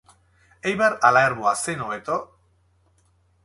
[0.71, 2.19] Eibar ala Ermua zein hobeto?